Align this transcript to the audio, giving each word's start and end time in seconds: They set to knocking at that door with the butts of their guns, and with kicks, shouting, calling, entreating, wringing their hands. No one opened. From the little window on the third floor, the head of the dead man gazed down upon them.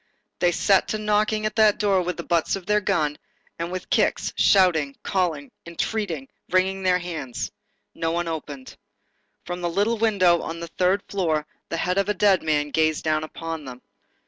They 0.39 0.51
set 0.51 0.87
to 0.87 0.97
knocking 0.97 1.45
at 1.45 1.55
that 1.57 1.77
door 1.77 2.01
with 2.01 2.17
the 2.17 2.23
butts 2.23 2.55
of 2.55 2.65
their 2.65 2.81
guns, 2.81 3.17
and 3.59 3.71
with 3.71 3.91
kicks, 3.91 4.33
shouting, 4.35 4.95
calling, 5.03 5.51
entreating, 5.67 6.27
wringing 6.49 6.81
their 6.81 6.97
hands. 6.97 7.51
No 7.93 8.11
one 8.11 8.27
opened. 8.27 8.75
From 9.45 9.61
the 9.61 9.69
little 9.69 9.99
window 9.99 10.41
on 10.41 10.59
the 10.59 10.69
third 10.69 11.03
floor, 11.07 11.45
the 11.69 11.77
head 11.77 11.99
of 11.99 12.07
the 12.07 12.15
dead 12.15 12.41
man 12.41 12.71
gazed 12.71 13.03
down 13.03 13.23
upon 13.23 13.65
them. 13.65 13.83